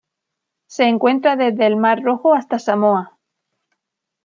[0.65, 3.19] Se encuentra desde el Mar Rojo hasta Samoa.